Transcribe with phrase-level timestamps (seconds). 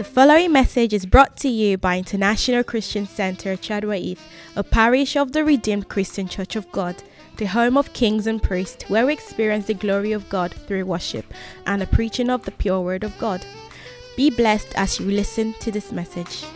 [0.00, 4.26] The following message is brought to you by International Christian Center, Chadwell Heath,
[4.56, 6.96] a parish of the Redeemed Christian Church of God,
[7.36, 11.26] the home of kings and priests, where we experience the glory of God through worship
[11.66, 13.44] and the preaching of the pure word of God.
[14.16, 16.46] Be blessed as you listen to this message.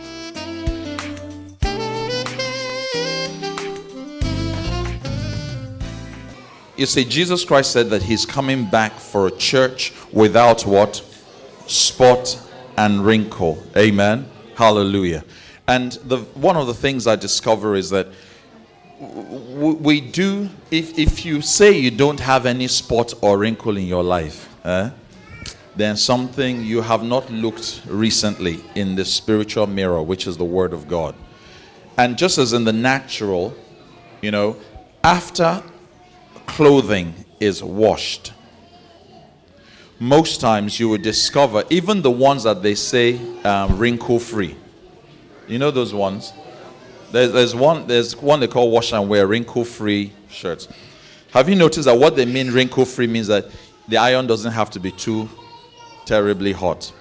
[6.75, 10.95] You see, Jesus Christ said that he's coming back for a church without what?
[11.67, 12.41] Spot
[12.77, 13.61] and wrinkle.
[13.75, 14.29] Amen.
[14.55, 15.23] Hallelujah.
[15.67, 18.07] And the one of the things I discover is that
[18.99, 24.03] we do, if, if you say you don't have any spot or wrinkle in your
[24.03, 24.89] life, eh,
[25.75, 30.71] then something you have not looked recently in the spiritual mirror, which is the Word
[30.71, 31.13] of God.
[31.97, 33.53] And just as in the natural,
[34.21, 34.55] you know,
[35.03, 35.61] after
[36.45, 38.31] clothing is washed,
[39.99, 43.19] most times you will discover, even the ones that they say
[43.71, 44.55] wrinkle free.
[45.47, 46.33] You know those ones?
[47.11, 50.67] There's, there's one there's one they call wash and wear wrinkle free shirts.
[51.31, 53.45] Have you noticed that what they mean wrinkle free means that
[53.87, 55.29] the iron doesn't have to be too
[56.05, 56.91] terribly hot.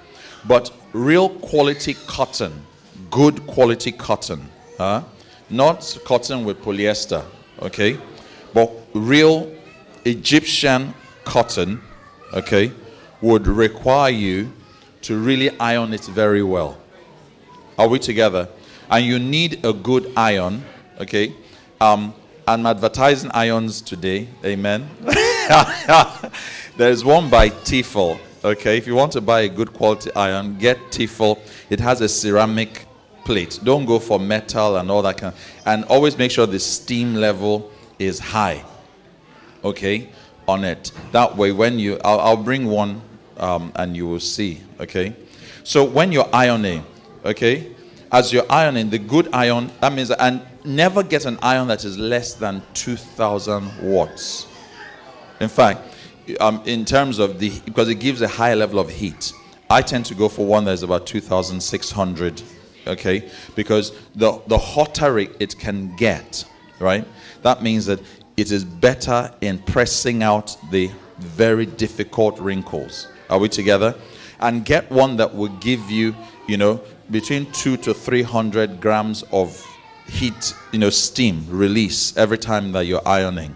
[0.46, 2.66] But real quality cotton,
[3.10, 5.02] good quality cotton, huh?
[5.50, 7.24] not cotton with polyester,
[7.60, 7.98] okay?
[8.52, 9.52] But real
[10.04, 11.80] Egyptian cotton,
[12.32, 12.72] okay,
[13.24, 14.52] would require you
[15.00, 16.76] to really iron it very well.
[17.78, 18.50] Are we together?
[18.90, 20.62] And you need a good iron,
[21.00, 21.34] okay?
[21.80, 22.12] Um,
[22.46, 24.90] I'm advertising irons today, amen.
[26.76, 28.76] There's one by Tefal, okay?
[28.76, 31.38] If you want to buy a good quality iron, get Tefal.
[31.70, 32.84] It has a ceramic
[33.24, 33.58] plate.
[33.64, 35.32] Don't go for metal and all that kind.
[35.32, 38.62] Of, and always make sure the steam level is high,
[39.64, 40.10] okay,
[40.46, 40.92] on it.
[41.12, 43.00] That way, when you, I'll, I'll bring one
[43.38, 45.14] um, and you will see, okay?
[45.62, 46.84] So when you're ironing,
[47.24, 47.74] okay,
[48.12, 51.98] as you're ironing, the good iron, that means, and never get an iron that is
[51.98, 54.46] less than 2000 watts.
[55.40, 55.80] In fact,
[56.40, 59.32] um, in terms of the, because it gives a high level of heat,
[59.68, 62.42] I tend to go for one that is about 2600,
[62.86, 66.44] okay, because the, the hotter it, it can get,
[66.78, 67.06] right,
[67.42, 68.00] that means that
[68.36, 73.08] it is better in pressing out the very difficult wrinkles.
[73.30, 73.94] Are we together?
[74.40, 76.14] And get one that will give you,
[76.46, 76.80] you know,
[77.10, 79.64] between two to three hundred grams of
[80.06, 83.54] heat, you know, steam release every time that you're ironing.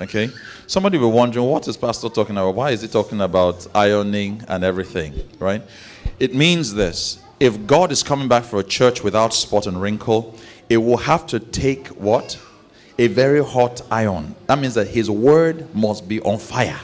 [0.00, 0.30] Okay?
[0.66, 2.54] Somebody will be wondering, what is Pastor talking about?
[2.54, 5.28] Why is he talking about ironing and everything?
[5.38, 5.62] Right?
[6.18, 7.22] It means this.
[7.40, 10.34] If God is coming back for a church without spot and wrinkle,
[10.68, 12.38] it will have to take what?
[12.98, 14.34] A very hot iron.
[14.46, 16.80] That means that his word must be on fire.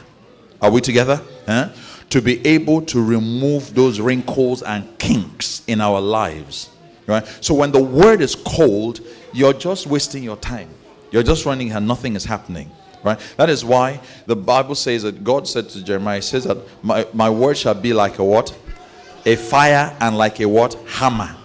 [0.61, 1.21] Are we together?
[1.47, 1.69] Huh?
[2.11, 6.69] To be able to remove those wrinkles and kinks in our lives.
[7.07, 7.25] Right?
[7.41, 9.01] So when the word is cold,
[9.33, 10.69] you're just wasting your time.
[11.11, 12.71] You're just running and nothing is happening.
[13.03, 13.19] Right?
[13.37, 17.07] That is why the Bible says that God said to Jeremiah, He says that my,
[17.13, 18.57] my word shall be like a what?
[19.25, 20.75] A fire and like a what?
[20.87, 21.35] Hammer.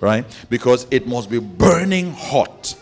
[0.00, 0.24] Right?
[0.50, 2.76] Because it must be burning hot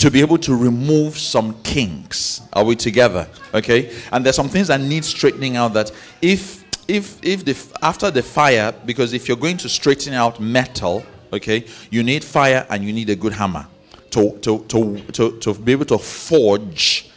[0.00, 2.40] to be able to remove some kinks.
[2.54, 3.28] Are we together?
[3.52, 3.94] Okay?
[4.10, 8.22] And there's some things that need straightening out that if if if the after the
[8.22, 12.92] fire, because if you're going to straighten out metal, okay, you need fire and you
[12.92, 13.66] need a good hammer
[14.10, 17.10] to to to to, to be able to forge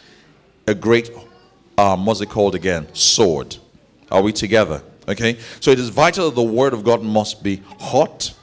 [0.67, 1.09] a great
[1.77, 2.87] um, what's it called again?
[2.93, 3.57] Sword.
[4.11, 4.83] Are we together?
[5.07, 5.37] Okay?
[5.59, 8.33] So it is vital that the word of God must be hot.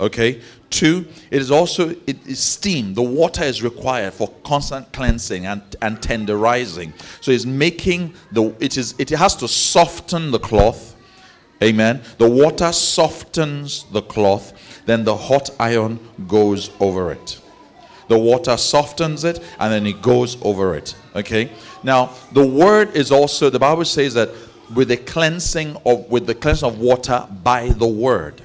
[0.00, 0.40] Okay?
[0.70, 2.94] Two, it is also it is steam.
[2.94, 6.92] The water is required for constant cleansing and, and tenderizing.
[7.20, 10.96] So it's making the it is it has to soften the cloth.
[11.62, 12.02] Amen.
[12.18, 17.40] The water softens the cloth, then the hot iron goes over it.
[18.08, 20.94] The water softens it and then it goes over it.
[21.14, 21.50] Okay?
[21.82, 24.30] Now, the word is also the Bible says that
[24.74, 28.42] with the cleansing of with the cleansing of water by the word.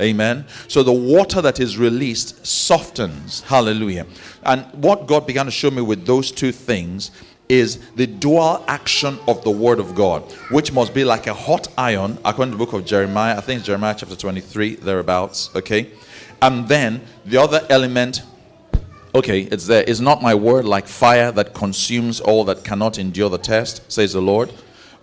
[0.00, 0.46] Amen.
[0.68, 3.42] So the water that is released softens.
[3.42, 4.06] Hallelujah.
[4.42, 7.10] And what God began to show me with those two things
[7.48, 11.68] is the dual action of the word of God, which must be like a hot
[11.76, 13.36] iron, according to the book of Jeremiah.
[13.36, 15.54] I think it's Jeremiah chapter 23, thereabouts.
[15.54, 15.90] Okay.
[16.42, 18.22] And then the other element,
[19.14, 19.82] okay, it's there.
[19.84, 24.14] Is not my word like fire that consumes all that cannot endure the test, says
[24.14, 24.52] the Lord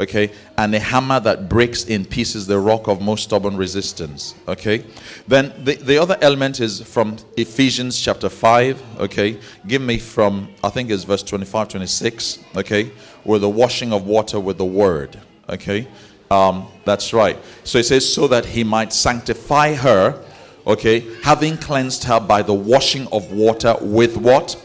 [0.01, 4.83] okay and a hammer that breaks in pieces the rock of most stubborn resistance okay
[5.27, 9.37] then the, the other element is from ephesians chapter 5 okay
[9.67, 12.91] give me from i think it's verse 25 26 okay
[13.23, 15.17] with the washing of water with the word
[15.47, 15.87] okay
[16.31, 17.37] Um, that's right.
[17.65, 20.23] So it says, so that he might sanctify her,
[20.65, 24.55] okay, having cleansed her by the washing of water with what?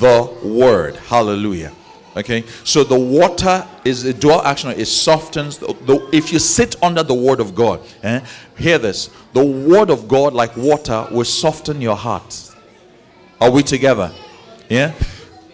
[0.00, 0.96] The word.
[0.96, 1.72] Hallelujah.
[2.16, 4.70] Okay, so the water is a dual action.
[4.70, 5.58] It softens.
[5.58, 8.24] The, the, if you sit under the word of God, eh,
[8.56, 12.54] hear this: the word of God, like water, will soften your heart.
[13.40, 14.12] Are we together?
[14.68, 14.92] Yeah.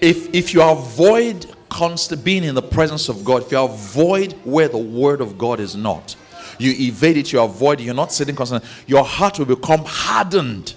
[0.02, 4.68] If if you avoid constant being in the presence of God, if you avoid where
[4.68, 6.14] the word of God is not,
[6.58, 10.74] you evade it, you avoid it, you're not sitting constant, your heart will become hardened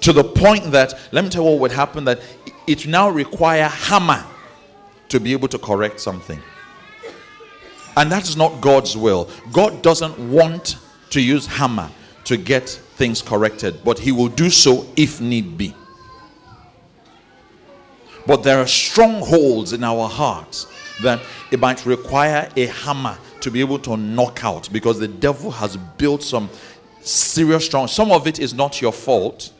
[0.00, 2.20] to the point that let me tell you what would happen that
[2.68, 4.24] it now require hammer
[5.08, 6.40] to be able to correct something.
[7.96, 9.28] And that is not god's will.
[9.52, 10.76] God doesn't want
[11.10, 11.90] to use hammer
[12.24, 15.74] to get things corrected but he will do so if need be.
[18.26, 20.66] But there are strongholds in our hearts
[21.02, 25.50] that it might require a hammer to be able to knock out because the devil
[25.50, 26.50] has built some
[27.00, 29.52] serious strong some of it is not your fault.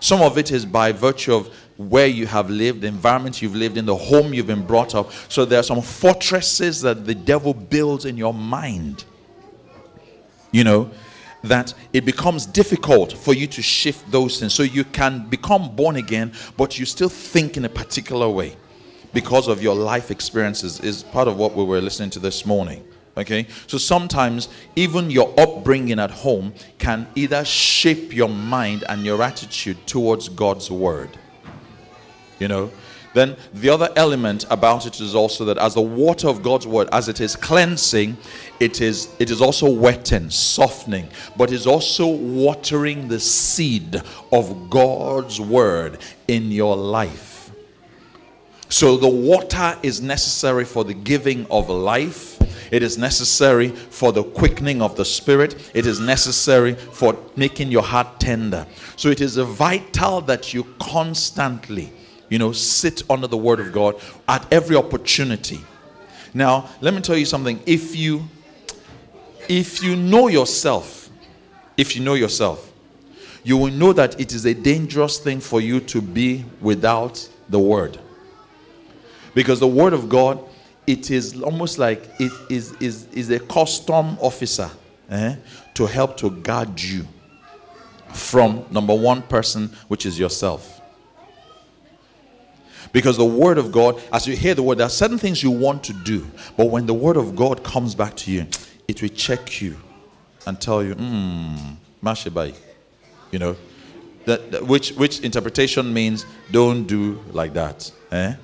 [0.00, 3.76] Some of it is by virtue of where you have lived, the environment you've lived
[3.76, 5.10] in, the home you've been brought up.
[5.28, 9.04] So there are some fortresses that the devil builds in your mind.
[10.50, 10.90] You know,
[11.44, 14.54] that it becomes difficult for you to shift those things.
[14.54, 18.56] So you can become born again, but you still think in a particular way
[19.12, 22.82] because of your life experiences, is part of what we were listening to this morning.
[23.14, 29.22] Okay, so sometimes even your upbringing at home can either shape your mind and your
[29.22, 31.10] attitude towards God's word.
[32.42, 32.72] You know,
[33.14, 36.88] then the other element about it is also that as the water of God's word,
[36.90, 38.16] as it is cleansing,
[38.58, 44.02] it is it is also wetting, softening, but is also watering the seed
[44.32, 47.52] of God's word in your life.
[48.68, 52.32] So the water is necessary for the giving of life
[52.72, 55.70] it is necessary for the quickening of the spirit.
[55.74, 58.66] It is necessary for making your heart tender.
[58.96, 61.92] So it is vital that you constantly,
[62.28, 65.60] you know, sit under the word of God at every opportunity.
[66.34, 67.60] Now, let me tell you something.
[67.66, 68.28] If you
[69.48, 71.10] if you know yourself,
[71.76, 72.72] if you know yourself,
[73.42, 77.58] you will know that it is a dangerous thing for you to be without the
[77.58, 77.98] word.
[79.34, 80.42] Because the word of God
[80.86, 84.70] it is almost like it is, is, is a custom officer
[85.10, 85.36] eh,
[85.74, 87.06] to help to guard you
[88.12, 90.80] from number one person, which is yourself.
[92.92, 95.50] Because the word of God, as you hear the word, there are certain things you
[95.50, 98.46] want to do, but when the word of God comes back to you,
[98.86, 99.76] it will check you
[100.46, 101.56] and tell you, hmm.
[103.30, 103.56] You know,
[104.26, 107.90] that, that, which which interpretation means don't do like that.
[108.10, 108.34] Eh?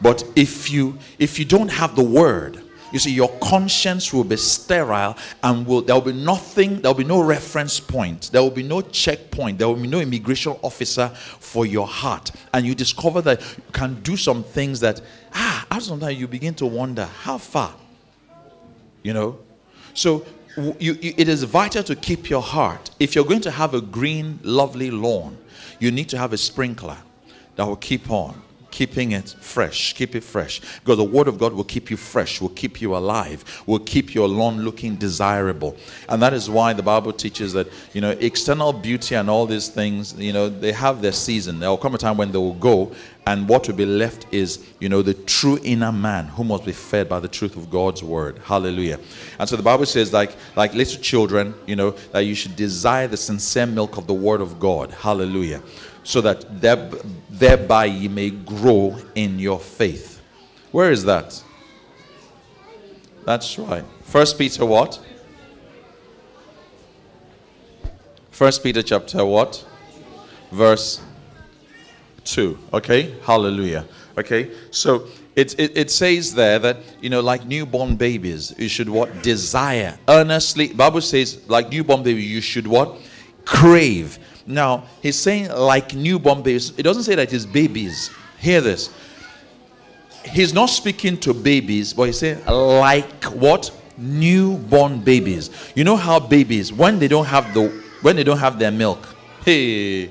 [0.00, 2.62] But if you if you don't have the word,
[2.92, 6.98] you see your conscience will be sterile and will there will be nothing, there will
[6.98, 11.08] be no reference point, there will be no checkpoint, there will be no immigration officer
[11.08, 12.30] for your heart.
[12.52, 15.00] And you discover that you can do some things that
[15.34, 17.74] ah, after some time you begin to wonder how far.
[19.02, 19.38] You know?
[19.94, 20.24] So
[20.56, 22.90] you, you, it is vital to keep your heart.
[22.98, 25.38] If you're going to have a green, lovely lawn,
[25.78, 26.96] you need to have a sprinkler
[27.56, 29.94] that will keep on keeping it fresh.
[29.94, 30.60] Keep it fresh.
[30.80, 34.14] Because the Word of God will keep you fresh, will keep you alive, will keep
[34.14, 35.76] your lawn looking desirable.
[36.08, 39.68] And that is why the Bible teaches that, you know, external beauty and all these
[39.68, 41.60] things, you know, they have their season.
[41.60, 42.92] There will come a time when they will go,
[43.26, 46.72] and what will be left is, you know, the true inner man who must be
[46.72, 48.38] fed by the truth of God's Word.
[48.44, 48.98] Hallelujah.
[49.38, 53.06] And so the Bible says, like, like little children, you know, that you should desire
[53.06, 54.90] the sincere milk of the Word of God.
[54.92, 55.62] Hallelujah
[56.08, 56.42] so that
[57.28, 60.22] thereby ye may grow in your faith.
[60.72, 61.44] Where is that?
[63.26, 63.84] That's right.
[64.04, 64.98] First Peter what?
[68.30, 69.62] First Peter chapter what?
[70.50, 71.02] Verse
[72.24, 72.58] 2.
[72.72, 73.14] Okay?
[73.22, 73.84] Hallelujah.
[74.16, 74.50] Okay?
[74.70, 79.22] So it, it, it, says there that, you know, like newborn babies, you should what?
[79.22, 79.98] Desire.
[80.08, 80.72] Earnestly.
[80.72, 82.96] Bible says, like newborn baby, you should what?
[83.44, 86.72] Crave now, he's saying like newborn babies.
[86.78, 88.10] It doesn't say that it's babies.
[88.38, 88.90] Hear this.
[90.24, 93.70] He's not speaking to babies, but he's saying like what?
[93.98, 95.50] Newborn babies.
[95.74, 97.68] You know how babies, when they don't have the
[98.00, 99.06] when they don't have their milk,
[99.44, 100.10] hey,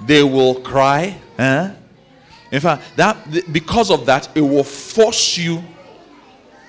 [0.00, 1.20] they will cry.
[1.38, 5.62] In fact, that because of that, it will force you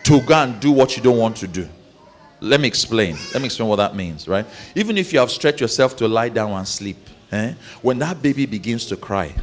[0.04, 1.70] to go and do what you don't want to do.
[2.44, 3.16] Let me explain.
[3.34, 4.46] Let me explain what that means, right?
[4.76, 6.98] Even if you have stretched yourself to lie down and sleep,
[7.32, 9.34] eh, when that baby begins to cry,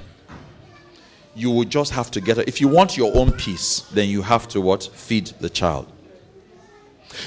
[1.34, 2.46] you will just have to get it.
[2.46, 4.84] If you want your own peace, then you have to what?
[4.92, 5.90] Feed the child.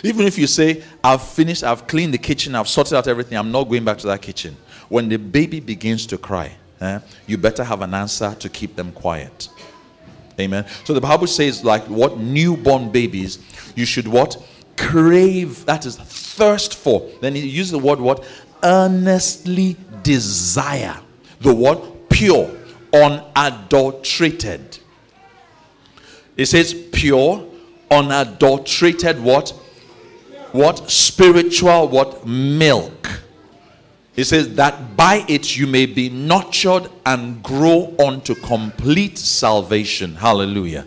[0.04, 3.52] Even if you say, I've finished, I've cleaned the kitchen, I've sorted out everything, I'm
[3.52, 4.56] not going back to that kitchen.
[4.90, 8.92] When the baby begins to cry, eh, you better have an answer to keep them
[8.92, 9.50] quiet.
[10.40, 10.66] Amen.
[10.84, 13.40] So the Bible says, like what newborn babies,
[13.76, 14.38] you should what?
[14.78, 17.10] Crave, that is thirst for.
[17.22, 18.24] Then he uses the word what?
[18.64, 21.00] Earnestly desire.
[21.42, 22.50] The word pure,
[22.94, 24.80] unadulterated.
[26.36, 27.46] It says pure,
[27.92, 29.50] unadulterated what?
[30.52, 30.90] What?
[30.90, 32.26] Spiritual what?
[32.26, 33.22] Milk.
[34.16, 40.16] It says that by it you may be nurtured and grow unto complete salvation.
[40.16, 40.86] Hallelujah.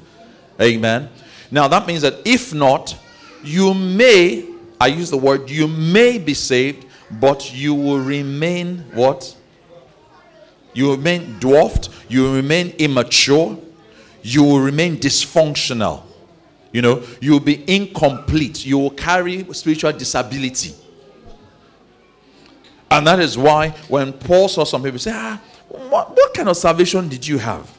[0.61, 1.09] Amen.
[1.51, 2.97] Now that means that if not,
[3.47, 4.49] you may,
[4.81, 9.37] I use the word, you may be saved, but you will remain what?
[10.75, 13.59] You remain dwarfed, you remain immature,
[14.23, 16.03] you will remain dysfunctional.
[16.73, 20.75] You know, you will be incomplete, you will carry spiritual disability.
[22.91, 26.57] And that is why when Paul saw some people say, ah, what, what kind of
[26.57, 27.73] salvation did you have?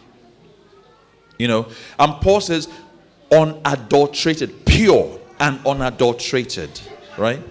[1.37, 1.67] You know,
[1.99, 2.67] and Paul says,
[3.31, 6.79] unadulterated, pure and unadulterated,
[7.17, 7.41] right?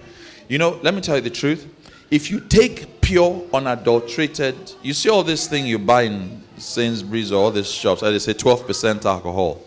[0.47, 1.67] You know, let me tell you the truth.
[2.09, 7.43] If you take pure, unadulterated, you see all this thing you buy in Sainsbury's or
[7.43, 9.61] all these shops, and they say 12% alcohol.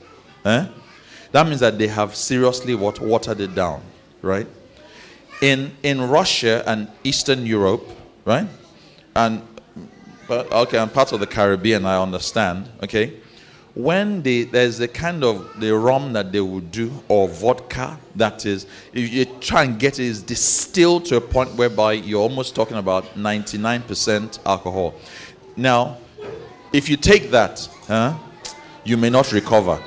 [0.45, 0.67] Eh?
[1.33, 3.83] That means that they have seriously what watered it down,
[4.23, 4.47] right?
[5.41, 7.87] in in Russia and Eastern Europe,
[8.25, 8.47] right?
[9.17, 9.43] And
[10.29, 12.69] but okay, and parts of the Caribbean, I understand.
[12.83, 13.20] Okay,
[13.83, 18.47] when they, there's a kind of the rum that they would do or vodka that
[18.47, 22.55] is you, you try and get it is distilled to a point whereby you're almost
[22.55, 24.95] talking about 99% alcohol.
[25.57, 25.99] Now,
[26.73, 28.15] if you take that, huh,
[28.85, 29.83] you may not recover.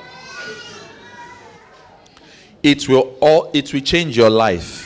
[2.62, 4.84] It will all it will change your life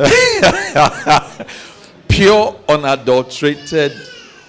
[2.08, 3.92] Pure, unadulterated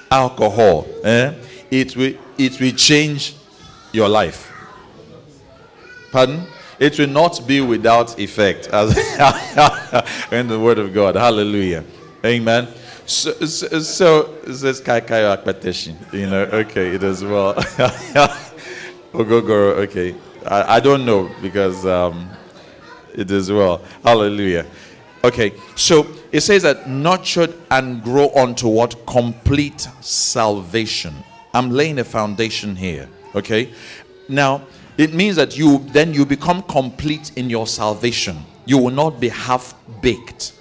[0.09, 0.87] alcohol.
[1.03, 1.33] Eh?
[1.69, 3.35] It, will, it will change
[3.91, 4.51] your life.
[6.11, 6.45] Pardon?
[6.79, 8.67] It will not be without effect.
[8.69, 8.97] As
[10.31, 11.15] in the word of God.
[11.15, 11.83] Hallelujah.
[12.25, 12.67] Amen.
[13.05, 16.13] So, so, so this kai kai akpeteshie.
[16.13, 17.53] You know, okay, it is well.
[19.13, 20.15] Ogogoro, okay.
[20.45, 22.29] I, I don't know because um,
[23.13, 23.81] it is well.
[24.03, 24.65] Hallelujah.
[25.23, 29.05] Okay, so it says that nurtured and grow unto what?
[29.05, 31.13] Complete salvation.
[31.53, 33.07] I'm laying a foundation here.
[33.35, 33.73] Okay,
[34.27, 34.61] now
[34.97, 38.37] it means that you then you become complete in your salvation.
[38.65, 40.53] You will not be half baked.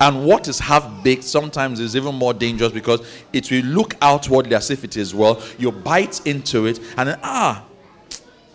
[0.00, 3.00] And what is half baked sometimes is even more dangerous because
[3.32, 5.40] it will look outwardly as if it is well.
[5.58, 7.64] You bite into it, and then, ah,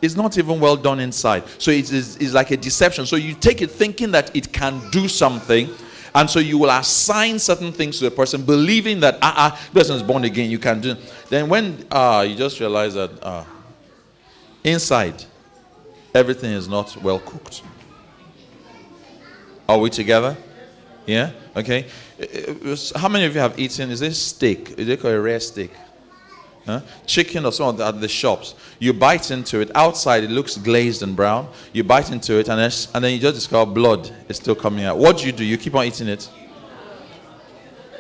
[0.01, 1.44] it's not even well done inside.
[1.58, 3.06] So it is like a deception.
[3.06, 5.70] So you take it thinking that it can do something.
[6.13, 9.74] And so you will assign certain things to the person, believing that ah uh, uh,
[9.74, 10.96] person is born again, you can do.
[11.30, 13.44] Then when uh, you just realize that uh,
[14.63, 15.24] inside
[16.13, 17.62] everything is not well cooked.
[19.68, 20.36] Are we together?
[21.06, 21.32] Yeah.
[21.56, 21.86] Okay.
[22.20, 23.92] Uh, uh, how many of you have eaten?
[23.92, 24.72] Is this steak?
[24.78, 25.72] Is it called a rare steak?
[26.66, 26.82] Huh?
[27.06, 28.56] Chicken or something at the shops.
[28.80, 29.72] You bite into it.
[29.75, 31.50] Outside it looks glazed and brown.
[31.74, 34.86] You bite into it and then, and then you just discover blood is still coming
[34.86, 34.98] out.
[34.98, 35.44] What do you do?
[35.44, 36.30] You keep on eating it.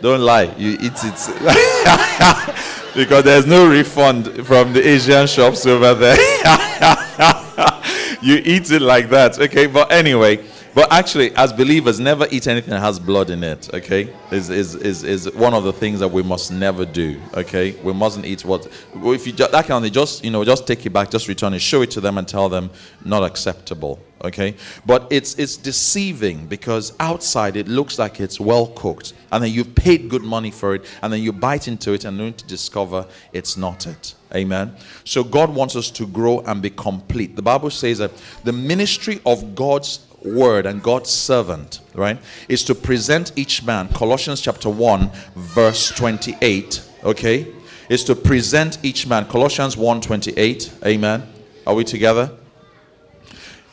[0.01, 0.53] Don't lie.
[0.57, 2.89] You eat it.
[2.95, 6.15] because there's no refund from the Asian shops over there.
[8.21, 9.39] you eat it like that.
[9.39, 10.43] Okay, but anyway.
[10.79, 14.15] But actually, as believers, never eat anything that has blood in it, okay?
[14.31, 17.71] Is, is, is, is one of the things that we must never do, okay?
[17.83, 20.91] We mustn't eat what, if you, that can only just, you know, just take it
[20.91, 22.69] back, just return it, show it to them and tell them
[23.03, 24.55] not acceptable, okay?
[24.85, 29.75] But it's, it's deceiving because outside it looks like it's well cooked and then you've
[29.75, 33.05] paid good money for it and then you bite into it and then to discover
[33.33, 34.15] it's not it.
[34.33, 34.77] Amen.
[35.03, 37.35] So God wants us to grow and be complete.
[37.35, 38.11] The Bible says that
[38.45, 44.41] the ministry of God's word and God's servant, right, is to present each man, Colossians
[44.41, 47.47] chapter 1, verse 28, okay,
[47.89, 51.27] is to present each man, Colossians 1 28, amen.
[51.65, 52.31] Are we together?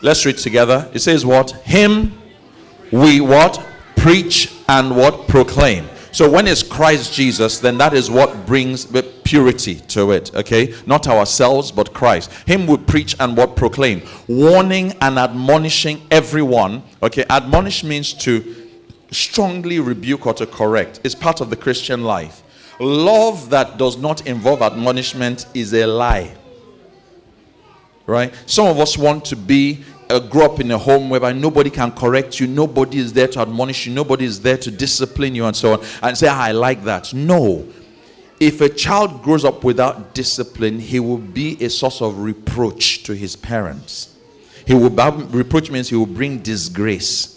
[0.02, 0.90] Let's read together.
[0.92, 1.52] It says, What?
[1.62, 2.12] Him
[2.92, 3.64] we what?
[3.96, 5.26] Preach and what?
[5.28, 5.88] Proclaim.
[6.12, 8.84] So when it's Christ Jesus, then that is what brings
[9.26, 10.34] purity to it.
[10.34, 12.32] Okay, not ourselves, but Christ.
[12.46, 16.82] Him we preach and what proclaim, warning and admonishing everyone.
[17.02, 18.68] Okay, admonish means to
[19.10, 21.00] strongly rebuke or to correct.
[21.04, 22.42] It's part of the Christian life.
[22.78, 26.34] Love that does not involve admonishment is a lie.
[28.06, 28.32] right?
[28.46, 31.90] Some of us want to be uh, grow up in a home whereby nobody can
[31.90, 35.56] correct you, nobody is there to admonish you, nobody is there to discipline you, and
[35.56, 37.12] so on, and say, ah, I like that.
[37.12, 37.66] No.
[38.38, 43.14] If a child grows up without discipline, he will be a source of reproach to
[43.14, 44.14] his parents.
[44.66, 47.36] He will reproach means he will bring disgrace.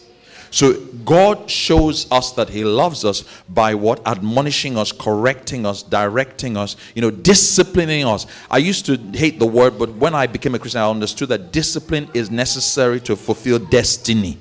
[0.52, 4.06] So God shows us that He loves us by what?
[4.08, 8.26] Admonishing us, correcting us, directing us, you know, disciplining us.
[8.50, 11.52] I used to hate the word, but when I became a Christian, I understood that
[11.52, 14.38] discipline is necessary to fulfill destiny.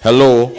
[0.00, 0.52] Hello?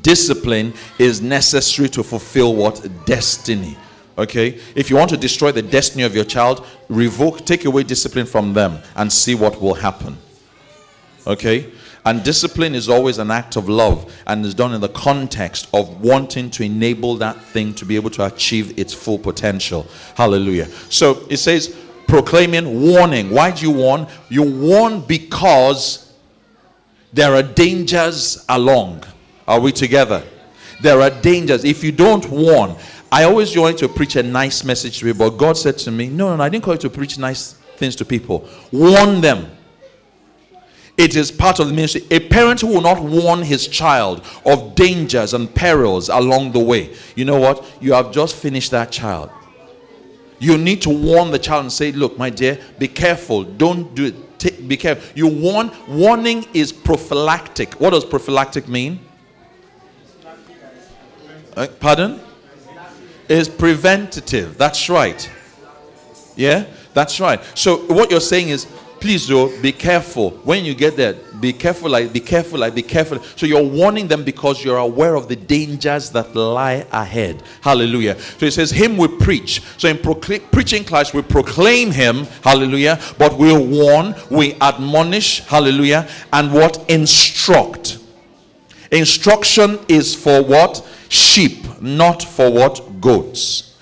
[0.00, 2.86] Discipline is necessary to fulfill what?
[3.04, 3.76] Destiny.
[4.16, 4.60] Okay?
[4.74, 8.52] If you want to destroy the destiny of your child, revoke, take away discipline from
[8.54, 10.16] them and see what will happen.
[11.26, 11.72] Okay?
[12.06, 16.02] And discipline is always an act of love and is done in the context of
[16.02, 19.86] wanting to enable that thing to be able to achieve its full potential.
[20.14, 20.66] Hallelujah.
[20.90, 21.74] So it says,
[22.06, 23.30] proclaiming warning.
[23.30, 24.06] Why do you warn?
[24.28, 26.12] You warn because
[27.14, 29.04] there are dangers along.
[29.46, 30.22] Are we together?
[30.82, 31.64] There are dangers.
[31.64, 32.76] If you don't warn,
[33.12, 36.08] I always wanted to preach a nice message to people, but God said to me,
[36.08, 38.48] No, no, I didn't call you to preach nice things to people.
[38.72, 39.50] Warn them.
[40.96, 42.02] It is part of the ministry.
[42.10, 46.94] A parent who will not warn his child of dangers and perils along the way,
[47.16, 47.64] you know what?
[47.80, 49.30] You have just finished that child.
[50.38, 53.44] You need to warn the child and say, Look, my dear, be careful.
[53.44, 54.38] Don't do it.
[54.38, 55.04] Take, be careful.
[55.14, 55.70] You warn.
[55.88, 57.74] Warning is prophylactic.
[57.74, 59.00] What does prophylactic mean?
[61.56, 62.20] Uh, pardon?
[63.28, 64.58] Is preventative.
[64.58, 65.30] That's right.
[66.36, 67.40] Yeah, that's right.
[67.54, 68.66] So what you're saying is
[69.04, 70.30] please though be careful.
[70.44, 73.22] When you get there be careful like be careful like be careful.
[73.36, 77.42] So you're warning them because you're aware of the dangers that lie ahead.
[77.60, 78.18] Hallelujah.
[78.18, 79.62] So it says him we preach.
[79.76, 86.08] So in procl- preaching class we proclaim him hallelujah but we warn we admonish hallelujah
[86.32, 86.88] and what?
[86.88, 87.98] Instruct.
[88.90, 93.76] Instruction is for what sheep not for what goats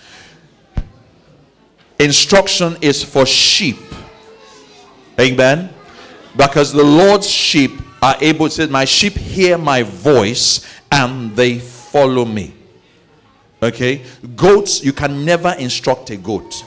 [1.98, 3.78] instruction is for sheep
[5.20, 5.70] Amen.
[6.36, 11.58] Because the Lord's sheep are able to say, My sheep hear my voice and they
[11.58, 12.54] follow me.
[13.62, 14.02] Okay?
[14.34, 16.64] Goats, you can never instruct a goat.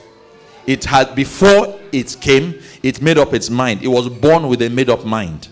[0.67, 3.83] It had before it came, it made up its mind.
[3.83, 5.49] It was born with a made up mind.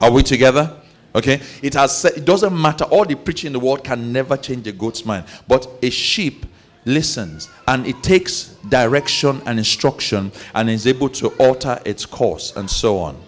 [0.00, 0.77] Are we together?
[1.18, 1.40] Okay?
[1.62, 2.84] It has it doesn't matter.
[2.84, 5.24] All the preaching in the world can never change a goat's mind.
[5.46, 6.46] But a sheep
[6.84, 12.70] listens and it takes direction and instruction and is able to alter its course and
[12.70, 13.20] so on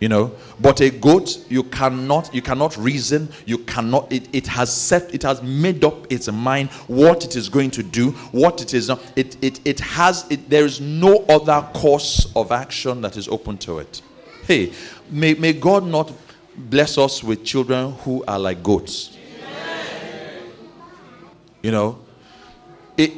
[0.00, 4.74] you know but a goat you cannot you cannot reason you cannot it, it has
[4.74, 8.74] set it has made up its mind what it is going to do what it
[8.74, 13.16] is not it it, it has it, there is no other course of action that
[13.16, 14.02] is open to it
[14.48, 14.72] hey
[15.10, 16.10] may, may god not
[16.56, 19.16] bless us with children who are like goats
[21.62, 21.98] you know,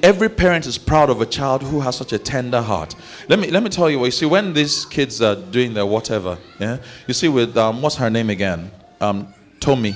[0.02, 2.94] every parent is proud of a child who has such a tender heart.
[3.28, 3.98] Let me let me tell you.
[3.98, 7.82] What you see, when these kids are doing their whatever, yeah, you see, with um,
[7.82, 9.94] what's her name again, um, Tommy.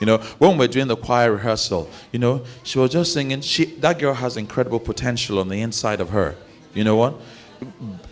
[0.00, 3.40] You know, when we're doing the choir rehearsal, you know, she was just singing.
[3.40, 6.36] She that girl has incredible potential on the inside of her.
[6.74, 7.14] You know what?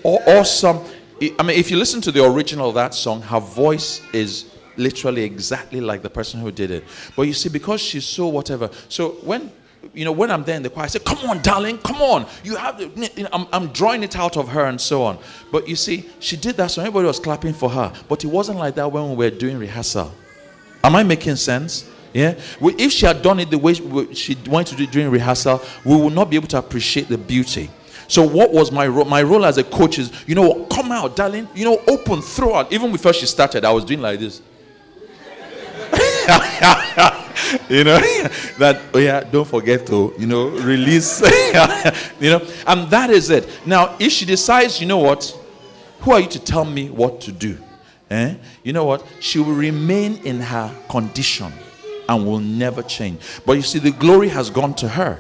[0.03, 0.81] Awesome.
[1.21, 5.23] I mean, if you listen to the original of that song, her voice is literally
[5.23, 6.85] exactly like the person who did it.
[7.17, 8.71] But you see, because she's so whatever.
[8.89, 9.51] So when
[9.95, 12.27] you know, when I'm there in the choir, I say, Come on, darling, come on.
[12.45, 15.19] You have you know, I'm, I'm drawing it out of her and so on.
[15.53, 17.93] But you see, she did that, so everybody was clapping for her.
[18.09, 20.13] But it wasn't like that when we were doing rehearsal.
[20.83, 21.89] Am I making sense?
[22.13, 22.39] Yeah.
[22.61, 25.97] We, if she had done it the way she wanted to do during rehearsal, we
[25.97, 27.71] would not be able to appreciate the beauty.
[28.09, 29.05] So what was my role?
[29.05, 31.49] My role as a coach is, you know, come out, darling.
[31.55, 32.73] You know, open, throw out.
[32.73, 34.43] Even before she started, I was doing like this.
[37.69, 37.99] you know
[38.59, 41.21] that oh yeah don't forget to you know release
[42.21, 45.37] you know and that is it now if she decides you know what
[46.01, 47.57] who are you to tell me what to do
[48.11, 48.35] eh?
[48.65, 51.53] you know what she will remain in her condition
[52.09, 55.19] and will never change but you see the glory has gone to her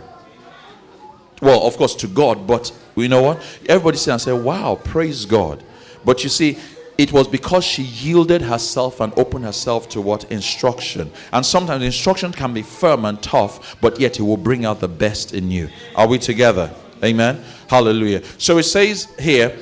[1.43, 5.25] well of course to god but you know what everybody say and say wow praise
[5.25, 5.63] god
[6.05, 6.59] but you see
[6.99, 11.11] it was because she yielded herself and opened herself to what instruction.
[11.33, 14.89] And sometimes instruction can be firm and tough, but yet it will bring out the
[14.89, 15.69] best in you.
[15.95, 16.73] Are we together?
[17.05, 17.45] Amen.
[17.69, 18.23] Hallelujah.
[18.39, 19.59] So it says here,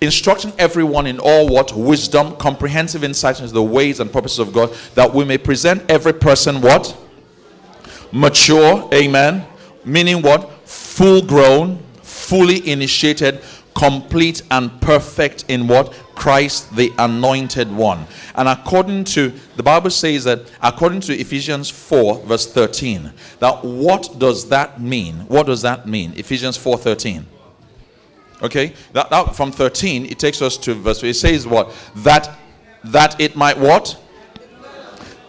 [0.00, 4.72] instructing everyone in all what wisdom, comprehensive insight into the ways and purposes of God,
[4.94, 6.96] that we may present every person what
[8.10, 8.88] mature.
[8.92, 9.46] Amen.
[9.88, 13.40] Meaning what full grown fully initiated,
[13.74, 15.92] complete, and perfect in what?
[16.14, 18.06] Christ, the anointed one.
[18.34, 24.18] And according to the Bible says that, according to Ephesians 4, verse 13, that what
[24.18, 25.14] does that mean?
[25.28, 26.12] What does that mean?
[26.16, 27.26] Ephesians 4 13.
[28.42, 31.02] Okay, that, that from 13 it takes us to verse.
[31.02, 32.36] It says what that
[32.84, 33.98] that it might what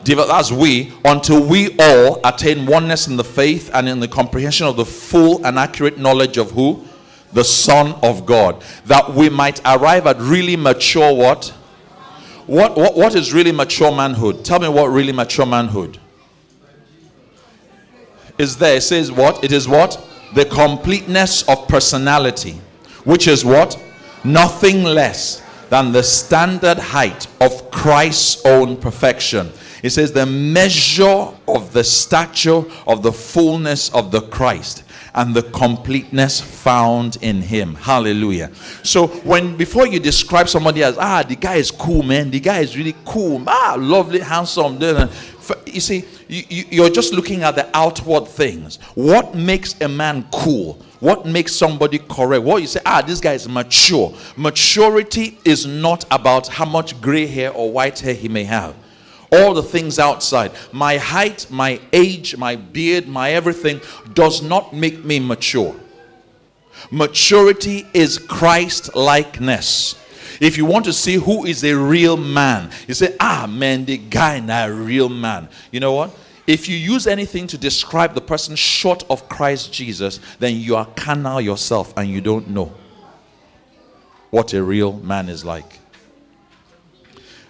[0.08, 4.76] as we until we all attain oneness in the faith and in the comprehension of
[4.76, 6.84] the full and accurate knowledge of who
[7.34, 11.54] the Son of God, that we might arrive at really mature what?
[12.48, 14.44] What, what, what is really mature manhood?
[14.44, 16.00] Tell me what really mature manhood
[18.40, 18.78] is there.
[18.78, 19.44] It says what?
[19.44, 20.04] It is what?
[20.34, 22.54] The completeness of personality,
[23.04, 23.80] which is what?
[24.24, 29.52] Nothing less than the standard height of Christ's own perfection.
[29.82, 34.84] It says the measure of the stature of the fullness of the Christ
[35.16, 37.76] and the completeness found in him.
[37.76, 38.52] Hallelujah.
[38.84, 42.60] So when before you describe somebody as ah the guy is cool man, the guy
[42.60, 44.80] is really cool, ah lovely, handsome,
[45.66, 48.78] you see you, you're just looking at the outward things.
[48.96, 50.74] What makes a man cool?
[51.00, 52.44] What makes somebody correct?
[52.44, 54.14] What you say, ah, this guy is mature.
[54.36, 58.76] Maturity is not about how much gray hair or white hair he may have
[59.32, 60.52] all the things outside.
[60.72, 63.82] My height, my age, my beard, my everything
[64.14, 65.76] does not make me mature.
[66.92, 69.96] Maturity is Christ likeness.
[70.40, 73.98] If you want to see who is a real man, you say, ah, man, the
[73.98, 75.50] guy not a real man.
[75.72, 76.18] You know what?
[76.48, 80.86] If you use anything to describe the person short of Christ Jesus, then you are
[80.96, 82.74] carnal yourself and you don't know
[84.32, 85.80] what a real man is like.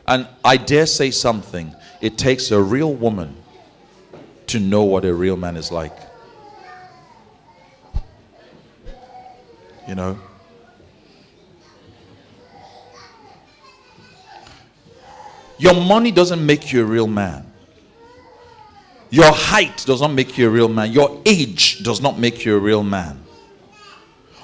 [0.09, 1.75] And I dare say something.
[2.01, 3.37] It takes a real woman
[4.47, 5.95] to know what a real man is like.
[9.87, 10.19] You know?
[15.59, 17.45] Your money doesn't make you a real man.
[19.11, 20.91] Your height does not make you a real man.
[20.91, 23.21] Your age does not make you a real man.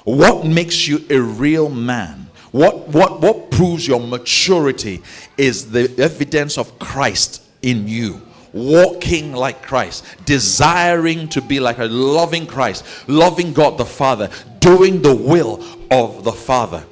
[0.04, 2.25] What makes you a real man
[2.56, 5.02] what, what, what proves your maturity
[5.36, 8.22] is the evidence of Christ in you.
[8.54, 15.02] Walking like Christ, desiring to be like a loving Christ, loving God the Father, doing
[15.02, 16.82] the will of the Father.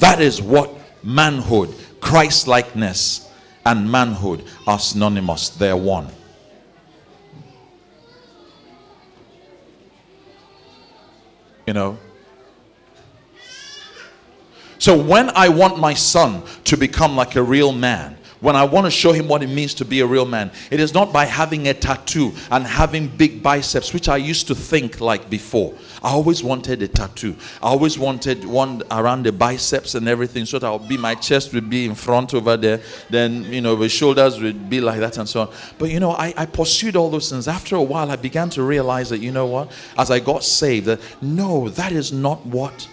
[0.00, 0.74] That is what
[1.04, 3.30] manhood, Christ likeness,
[3.64, 5.50] and manhood are synonymous.
[5.50, 6.08] They're one.
[11.68, 11.98] You know,
[14.80, 18.86] so when I want my son to become like a real man, when I want
[18.86, 21.26] to show him what it means to be a real man, it is not by
[21.26, 25.74] having a tattoo and having big biceps, which I used to think like before.
[26.02, 27.36] I always wanted a tattoo.
[27.62, 31.52] I always wanted one around the biceps and everything, so that would be my chest
[31.52, 32.80] would be in front over there.
[33.10, 35.54] Then you know the shoulders would be like that and so on.
[35.78, 37.48] But you know, I, I pursued all those things.
[37.48, 39.70] After a while, I began to realize that you know what?
[39.98, 42.88] As I got saved, that no, that is not what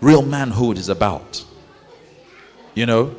[0.00, 1.44] real manhood is about.
[2.74, 3.16] You know?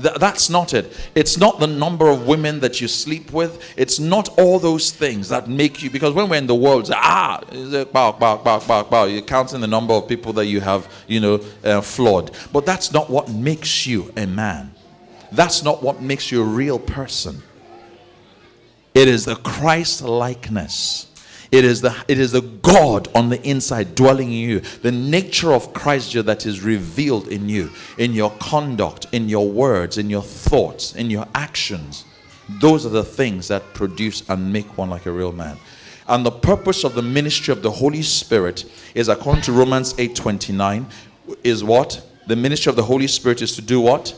[0.00, 1.10] Th- that's not it.
[1.14, 3.62] It's not the number of women that you sleep with.
[3.76, 5.90] It's not all those things that make you.
[5.90, 7.40] Because when we're in the world, say, ah,
[7.92, 9.04] bow, bow, bow, bow, bow.
[9.04, 12.30] You're counting the number of people that you have, you know, uh, flawed.
[12.52, 14.72] But that's not what makes you a man.
[15.32, 17.42] That's not what makes you a real person.
[18.94, 21.09] It is the Christ likeness
[21.52, 24.60] it is the it is the God on the inside dwelling in you.
[24.60, 29.98] The nature of Christ that is revealed in you, in your conduct, in your words,
[29.98, 32.04] in your thoughts, in your actions.
[32.60, 35.56] Those are the things that produce and make one like a real man.
[36.08, 40.86] And the purpose of the ministry of the Holy Spirit is according to Romans 8:29
[41.44, 42.02] is what?
[42.26, 44.14] The ministry of the Holy Spirit is to do what?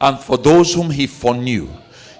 [0.00, 1.68] And for those whom he foreknew,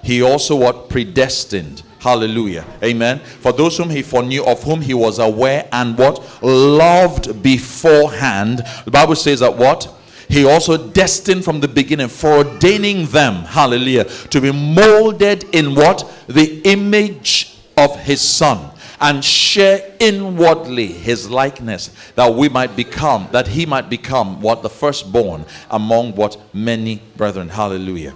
[0.03, 2.65] he also what predestined Hallelujah.
[2.83, 3.19] Amen.
[3.19, 6.21] For those whom he foreknew, of whom he was aware and what?
[6.43, 8.61] Loved beforehand.
[8.83, 9.89] The Bible says that what?
[10.27, 16.11] He also destined from the beginning for ordaining them, hallelujah, to be molded in what?
[16.27, 23.47] The image of his son and share inwardly his likeness that we might become that
[23.47, 28.13] he might become what the firstborn among what many brethren hallelujah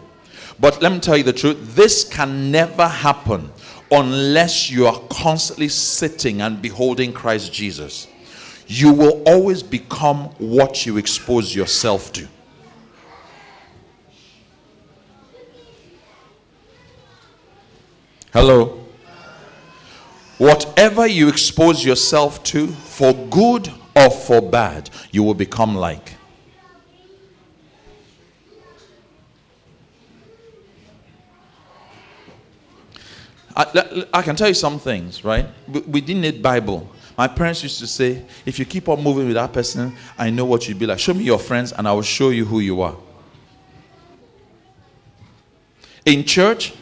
[0.59, 3.51] but let me tell you the truth this can never happen
[3.91, 8.07] unless you are constantly sitting and beholding Christ Jesus,
[8.67, 12.27] you will always become what you expose yourself to.
[18.33, 18.85] Hello.
[20.37, 26.16] Whatever you expose yourself to, for good or for bad, you will become like.
[33.57, 35.47] I, I, can tell you some things, right?
[35.67, 36.87] We, we didn't need Bible.
[37.17, 40.45] My parents used to say, if you keep on moving with that person, I know
[40.45, 40.99] what you'd be like.
[40.99, 42.95] Show me your friends, and I will show you who you are.
[46.05, 46.73] In church,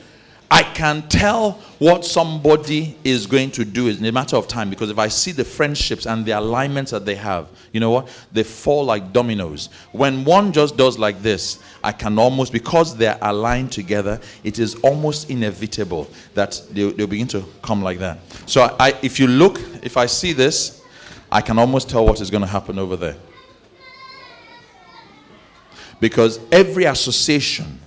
[0.52, 4.90] I can tell what somebody is going to do in a matter of time because
[4.90, 8.10] if I see the friendships and the alignments that they have, you know what?
[8.32, 9.70] They fall like dominoes.
[9.92, 14.76] When one just does like this, I can almost, because they're aligned together, it is
[14.76, 18.20] almost inevitable that they'll, they'll begin to come like that.
[18.46, 20.84] So I, if you look, if I see this,
[21.32, 23.16] I can almost tell what is going to happen over there.
[26.00, 27.80] Because every association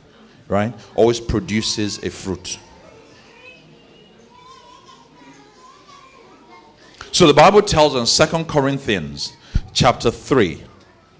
[0.48, 2.58] right, always produces a fruit.
[7.12, 9.32] So the Bible tells us Second Corinthians
[9.72, 10.62] chapter 3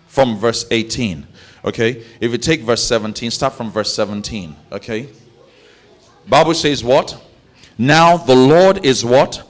[0.06, 1.26] from verse 18.
[1.64, 2.04] Okay?
[2.20, 4.54] If you take verse 17, start from verse 17.
[4.72, 5.08] Okay?
[6.28, 7.20] Bible says what?
[7.78, 9.42] Now the Lord is what?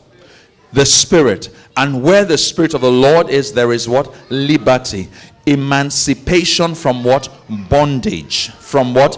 [0.72, 1.50] The Spirit.
[1.76, 4.14] And where the Spirit of the Lord is, there is what?
[4.30, 5.08] Liberty.
[5.46, 7.28] Emancipation from what?
[7.68, 8.50] Bondage.
[8.52, 9.16] From what?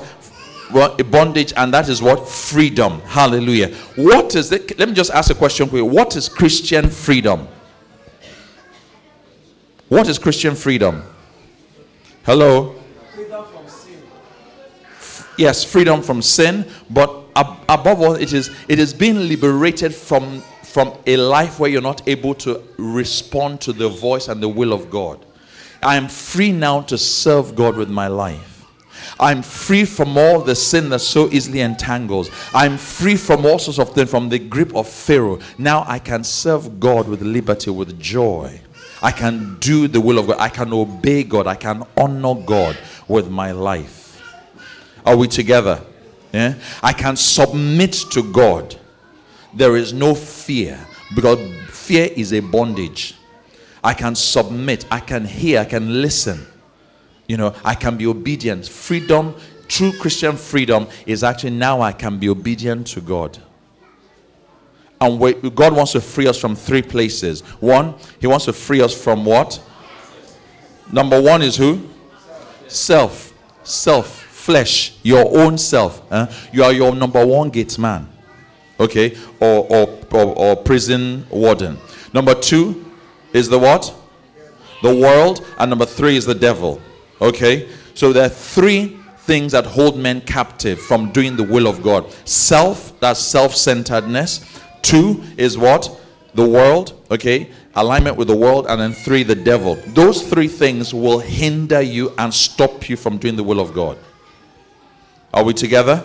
[0.73, 2.29] Bondage, and that is what?
[2.29, 3.01] Freedom.
[3.03, 3.75] Hallelujah.
[3.97, 4.79] What is it?
[4.79, 5.85] Let me just ask a question for you.
[5.85, 7.49] What is Christian freedom?
[9.89, 11.03] What is Christian freedom?
[12.25, 12.77] Hello?
[13.15, 14.03] Freedom from sin.
[15.37, 20.43] Yes, freedom from sin, but ab- above all, it is it is being liberated from
[20.63, 24.73] from a life where you're not able to respond to the voice and the will
[24.73, 25.25] of God.
[25.83, 28.50] I am free now to serve God with my life.
[29.21, 32.31] I'm free from all the sin that so easily entangles.
[32.55, 35.39] I'm free from all sorts of things, from the grip of Pharaoh.
[35.59, 38.61] Now I can serve God with liberty, with joy.
[39.03, 40.39] I can do the will of God.
[40.39, 41.47] I can obey God.
[41.47, 42.79] I can honor God
[43.09, 44.23] with my life.
[45.05, 45.83] Are we together?
[46.33, 46.55] Yeah?
[46.83, 48.77] I can submit to God.
[49.53, 50.79] There is no fear
[51.15, 53.17] because fear is a bondage.
[53.83, 54.87] I can submit.
[54.91, 55.61] I can hear.
[55.61, 56.47] I can listen.
[57.31, 58.67] You know, I can be obedient.
[58.67, 59.37] Freedom,
[59.69, 63.39] true Christian freedom is actually now I can be obedient to God.
[65.01, 67.43] And God wants to free us from three places.
[67.61, 69.63] One, He wants to free us from what?
[70.91, 71.89] Number one is who?
[72.67, 73.33] Self.
[73.63, 74.13] Self.
[74.13, 74.97] Flesh.
[75.05, 76.03] Your own self.
[76.09, 76.27] Huh?
[76.53, 78.09] You are your number one gate man.
[78.81, 79.17] Okay?
[79.39, 81.79] Or, or, or, or prison warden.
[82.13, 82.93] Number two
[83.33, 83.95] is the what?
[84.83, 85.47] The world.
[85.61, 86.81] And number three is the devil.
[87.21, 87.69] Okay?
[87.95, 92.11] So there are three things that hold men captive from doing the will of God
[92.25, 94.61] self, that's self centeredness.
[94.83, 96.01] Two is what?
[96.35, 97.51] The world, okay?
[97.75, 98.67] Alignment with the world.
[98.69, 99.77] And then three, the devil.
[99.89, 103.99] Those three things will hinder you and stop you from doing the will of God.
[105.33, 106.05] Are we together?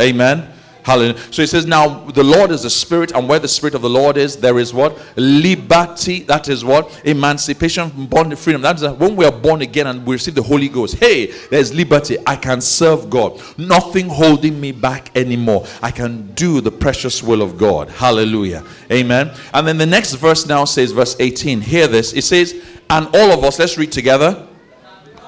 [0.00, 0.53] Amen.
[0.84, 1.16] Hallelujah.
[1.32, 3.88] So he says, Now the Lord is the Spirit, and where the Spirit of the
[3.88, 5.00] Lord is, there is what?
[5.16, 6.20] Liberty.
[6.20, 7.00] That is what?
[7.06, 8.60] Emancipation from bondage, freedom.
[8.60, 10.96] That is when we are born again and we receive the Holy Ghost.
[10.96, 12.18] Hey, there's liberty.
[12.26, 13.40] I can serve God.
[13.56, 15.66] Nothing holding me back anymore.
[15.82, 17.88] I can do the precious will of God.
[17.88, 18.62] Hallelujah.
[18.92, 19.34] Amen.
[19.54, 21.62] And then the next verse now says, verse 18.
[21.62, 22.12] Hear this.
[22.12, 24.46] It says, And all of us, let's read together.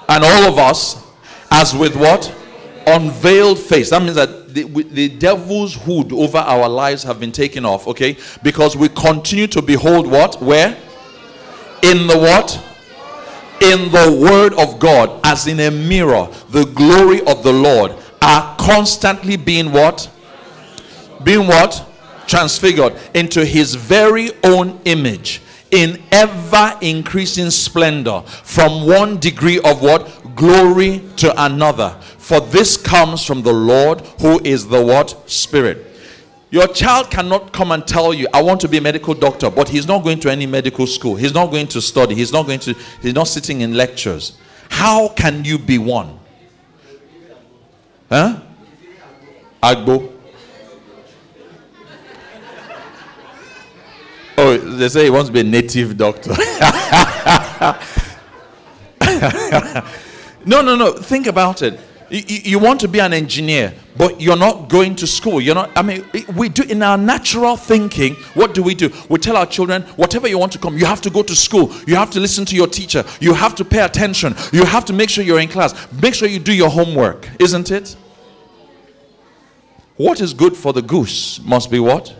[0.07, 1.03] And all of us,
[1.51, 2.31] as with what?
[2.87, 3.89] Unveiled face.
[3.89, 8.17] That means that the, the devil's hood over our lives have been taken off, okay?
[8.43, 10.41] Because we continue to behold what?
[10.41, 10.77] Where?
[11.83, 12.63] In the what?
[13.61, 17.93] In the word of God, as in a mirror, the glory of the Lord
[18.23, 20.11] are constantly being what?
[21.23, 21.85] Being what?
[22.27, 30.35] Transfigured into his very own image in ever increasing splendor from one degree of what
[30.35, 31.95] glory to another
[32.27, 35.31] for this comes from the Lord who is the what?
[35.31, 35.87] Spirit.
[36.51, 39.69] Your child cannot come and tell you, I want to be a medical doctor, but
[39.69, 41.15] he's not going to any medical school.
[41.15, 42.17] He's not going to study.
[42.17, 44.37] He's not going to, he's not sitting in lectures.
[44.69, 46.19] How can you be one?
[48.09, 48.41] Huh?
[49.63, 50.13] Agbo.
[54.39, 56.31] Oh, they say he wants to be a native doctor.
[60.45, 60.93] no, no, no.
[60.93, 61.81] Think about it.
[62.09, 65.41] You, you, want to be an engineer, but you're not going to school.
[65.41, 66.05] You're not, I mean,
[66.37, 68.93] we do in our natural thinking, what do we do?
[69.09, 71.73] We tell our children, whatever you want to come, you have to go to school.
[71.87, 73.05] You have to listen to your teacher.
[73.21, 74.37] You have to pay attention.
[74.53, 75.75] You have to make sure you're in class.
[76.01, 77.97] Make sure you do your homework, isn't it?
[79.97, 82.15] What is good for the goose must be what?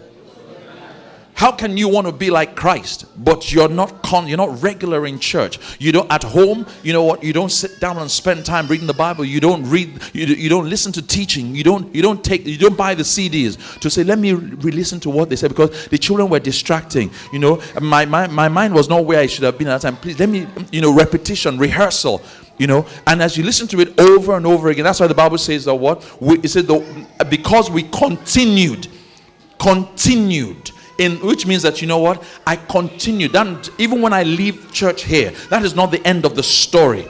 [1.37, 5.07] How can you want to be like Christ, but you're not con- you're not regular
[5.07, 5.59] in church?
[5.79, 6.65] You don't at home.
[6.83, 7.23] You know what?
[7.23, 9.23] You don't sit down and spend time reading the Bible.
[9.23, 10.01] You don't read.
[10.15, 11.55] You, you don't listen to teaching.
[11.55, 14.99] You don't you don't take you don't buy the CDs to say let me re-listen
[15.01, 17.11] to what they said because the children were distracting.
[17.35, 19.91] You know, my, my my mind was not where I should have been at that
[19.91, 19.99] time.
[19.99, 22.23] Please let me you know repetition rehearsal
[22.57, 25.15] you know and as you listen to it over and over again that's why the
[25.15, 28.89] bible says that what we, it said the, because we continued
[29.59, 34.73] continued in which means that you know what i continue that even when i leave
[34.73, 37.07] church here that is not the end of the story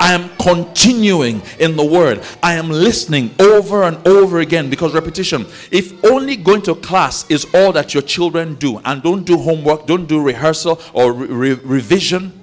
[0.00, 2.22] I am continuing in the word.
[2.42, 5.46] I am listening over and over again because repetition.
[5.70, 9.86] If only going to class is all that your children do and don't do homework,
[9.86, 12.38] don't do rehearsal or re- revision,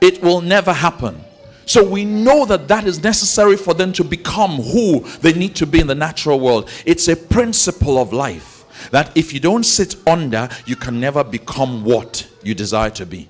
[0.00, 1.20] it will never happen.
[1.64, 5.66] So we know that that is necessary for them to become who they need to
[5.66, 6.68] be in the natural world.
[6.84, 8.51] It's a principle of life
[8.90, 13.28] that if you don't sit under, you can never become what you desire to be.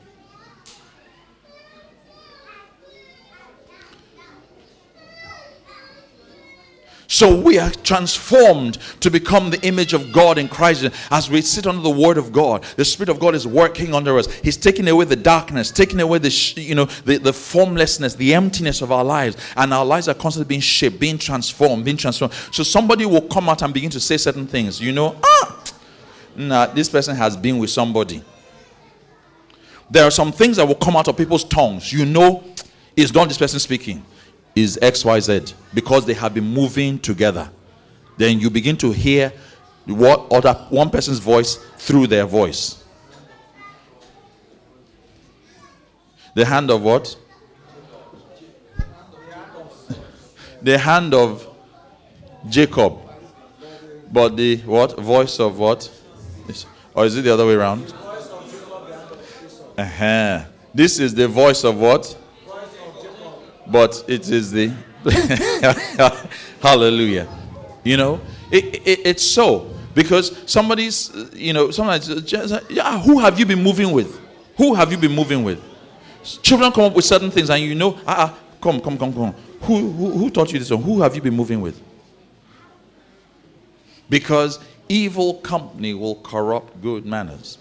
[7.13, 11.67] So we are transformed to become the image of God in Christ as we sit
[11.67, 12.63] under the Word of God.
[12.77, 14.33] The Spirit of God is working under us.
[14.37, 18.81] He's taking away the darkness, taking away the you know the, the formlessness, the emptiness
[18.81, 22.33] of our lives, and our lives are constantly being shaped, being transformed, being transformed.
[22.51, 24.81] So somebody will come out and begin to say certain things.
[24.81, 25.65] You know, ah,
[26.35, 28.25] nah, this person has been with somebody.
[29.91, 31.93] There are some things that will come out of people's tongues.
[31.93, 32.43] You know,
[32.97, 34.03] it's not this person speaking
[34.55, 37.51] is XYZ because they have been moving together.
[38.17, 39.33] Then you begin to hear
[39.87, 42.85] what other one person's voice through their voice.
[46.35, 47.17] The hand of what?
[50.63, 51.47] The hand of
[52.49, 52.99] Jacob.
[54.11, 54.99] But the what?
[54.99, 55.91] Voice of what?
[56.95, 57.93] Or is it the other way around?
[59.77, 60.45] Uh-huh.
[60.75, 62.17] This is the voice of what?
[63.73, 64.73] But it is the
[66.63, 67.27] hallelujah.
[67.83, 73.19] You know, it, it, it's so because somebody's, you know, sometimes, uh, uh, yeah, who
[73.19, 74.21] have you been moving with?
[74.57, 75.61] Who have you been moving with?
[76.43, 79.35] Children come up with certain things, and you know, ah, uh-uh, come, come, come, come.
[79.63, 80.83] Who, who, who taught you this one?
[80.83, 81.81] Who have you been moving with?
[84.09, 87.59] Because evil company will corrupt good manners.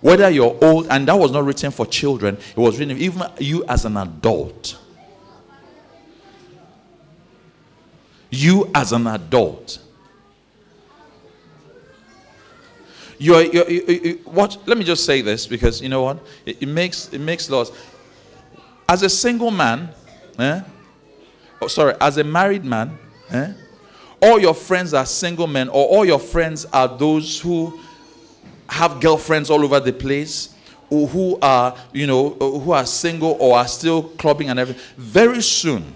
[0.00, 3.64] Whether you're old, and that was not written for children, it was written even you
[3.66, 4.78] as an adult.
[8.30, 9.80] You as an adult.
[13.18, 14.58] You're, you're, what?
[14.66, 16.18] Let me just say this because you know what?
[16.46, 17.72] It, it makes it makes laws.
[18.88, 19.88] As a single man,
[20.38, 20.62] eh?
[21.60, 22.96] Oh, sorry, as a married man,
[23.30, 23.52] eh?
[24.22, 27.80] all your friends are single men, or all your friends are those who
[28.68, 30.54] have girlfriends all over the place
[30.90, 35.94] who are you know who are single or are still clubbing and everything very soon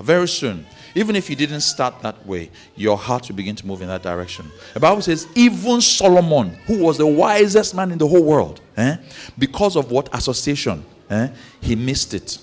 [0.00, 3.82] very soon even if you didn't start that way your heart will begin to move
[3.82, 4.50] in that direction.
[4.74, 8.96] The bible says even solomon who was the wisest man in the whole world eh,
[9.38, 11.28] because of what association eh,
[11.60, 12.38] he missed it.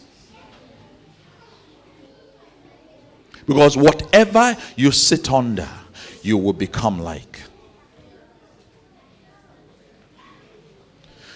[3.45, 5.67] Because whatever you sit under
[6.21, 7.41] you will become like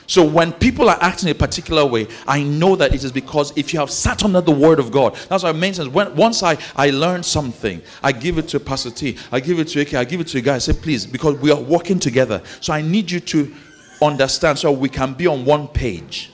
[0.07, 3.73] So when people are acting a particular way, I know that it is because if
[3.73, 6.57] you have sat under the word of God, that's why I mentioned when once I,
[6.75, 10.03] I learned something, I give it to Pastor T, I give it to AK, I
[10.03, 12.41] give it to a guy, I say, please, because we are working together.
[12.59, 13.53] So I need you to
[14.01, 16.31] understand so we can be on one page.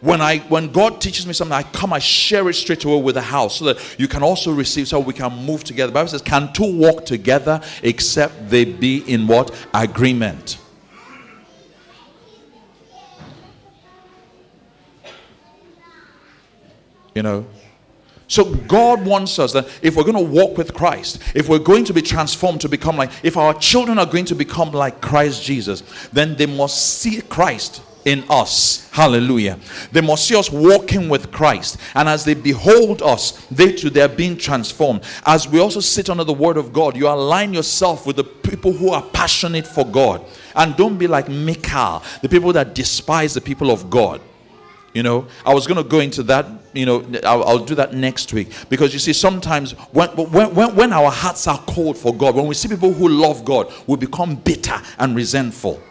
[0.00, 3.14] When I when God teaches me something, I come, I share it straight away with
[3.14, 5.92] the house so that you can also receive so we can move together.
[5.92, 9.54] The Bible says, Can two walk together except they be in what?
[9.72, 10.58] Agreement.
[17.14, 17.46] You know?
[18.28, 21.84] So God wants us that if we're going to walk with Christ, if we're going
[21.84, 25.42] to be transformed to become like, if our children are going to become like Christ
[25.42, 25.82] Jesus,
[26.12, 28.88] then they must see Christ in us.
[28.90, 29.58] Hallelujah.
[29.92, 31.76] They must see us walking with Christ.
[31.94, 35.02] And as they behold us, they too, they're being transformed.
[35.26, 38.72] As we also sit under the word of God, you align yourself with the people
[38.72, 40.24] who are passionate for God.
[40.56, 44.20] And don't be like Michal, the people that despise the people of God.
[44.94, 47.94] You know, I was going to go into that, you know, I'll, I'll, do that
[47.94, 48.52] next week.
[48.68, 52.54] Because you see, sometimes when, when, when, our hearts are cold for God, when we
[52.54, 55.82] see people who love God, we become bitter and resentful.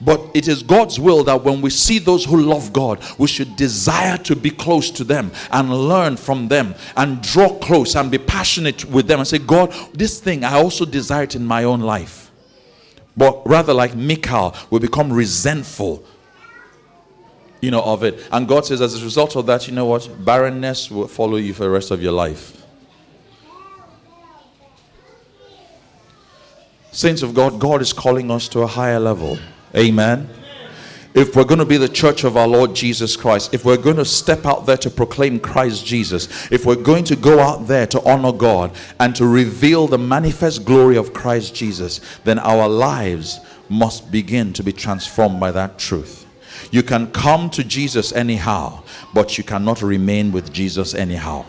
[0.00, 3.56] But it is God's will that when we see those who love God, we should
[3.56, 8.18] desire to be close to them and learn from them and draw close and be
[8.18, 11.80] passionate with them and say, God, this thing, I also desire it in my own
[11.80, 12.30] life.
[13.16, 16.04] But rather, like Michal, we become resentful
[17.60, 18.26] you know, of it.
[18.30, 20.08] And God says, as a result of that, you know what?
[20.24, 22.54] Barrenness will follow you for the rest of your life.
[26.92, 29.38] Saints of God, God is calling us to a higher level.
[29.76, 30.28] Amen.
[31.14, 33.96] If we're going to be the church of our Lord Jesus Christ, if we're going
[33.96, 37.86] to step out there to proclaim Christ Jesus, if we're going to go out there
[37.88, 43.40] to honor God and to reveal the manifest glory of Christ Jesus, then our lives
[43.68, 46.26] must begin to be transformed by that truth.
[46.70, 48.82] You can come to Jesus anyhow,
[49.14, 51.44] but you cannot remain with Jesus anyhow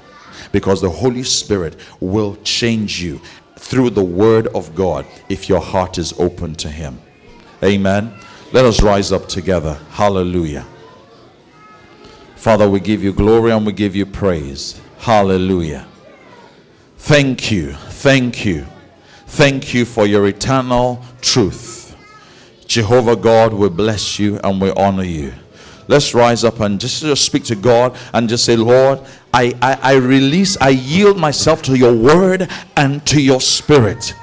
[0.51, 3.21] because the Holy Spirit will change you
[3.57, 6.99] through the Word of God if your heart is open to Him.
[7.63, 8.13] Amen.
[8.51, 9.79] Let us rise up together.
[9.91, 10.65] Hallelujah.
[12.35, 14.79] Father, we give you glory and we give you praise.
[14.99, 15.85] Hallelujah.
[16.97, 17.73] Thank you.
[17.73, 18.65] Thank you.
[19.27, 21.78] Thank you for your eternal truth.
[22.69, 25.33] Jehovah God, we bless you and we honor you.
[25.87, 28.99] Let's rise up and just, just speak to God and just say, Lord,
[29.33, 32.47] I, I, I release, I yield myself to your word
[32.77, 34.13] and to your spirit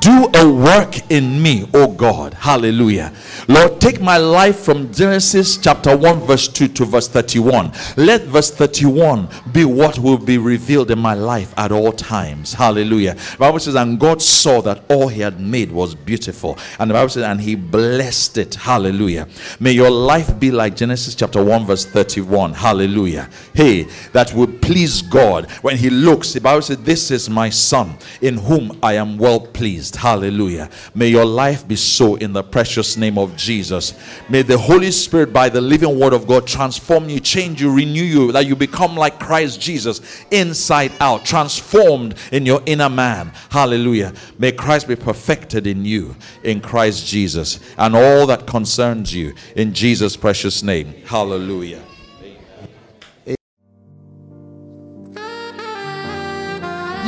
[0.00, 2.34] do a work in me, oh God.
[2.34, 3.12] Hallelujah.
[3.48, 7.72] Lord, take my life from Genesis chapter 1, verse 2 to verse 31.
[7.96, 12.52] Let verse 31 be what will be revealed in my life at all times.
[12.52, 13.14] Hallelujah.
[13.14, 16.58] The Bible says, and God saw that all he had made was beautiful.
[16.78, 18.54] And the Bible says, and he blessed it.
[18.54, 19.26] Hallelujah.
[19.58, 22.54] May your life be like Genesis chapter 1, verse 31.
[22.54, 23.28] Hallelujah.
[23.54, 25.50] Hey, that would please God.
[25.62, 29.40] When he looks, the Bible says, This is my son in whom I am well
[29.40, 29.79] pleased.
[29.88, 30.68] Hallelujah.
[30.94, 33.94] May your life be so in the precious name of Jesus.
[34.28, 38.02] May the Holy Spirit, by the living word of God, transform you, change you, renew
[38.02, 40.00] you, that you become like Christ Jesus
[40.30, 43.32] inside out, transformed in your inner man.
[43.50, 44.12] Hallelujah.
[44.38, 49.72] May Christ be perfected in you, in Christ Jesus, and all that concerns you, in
[49.72, 50.92] Jesus' precious name.
[51.06, 51.82] Hallelujah.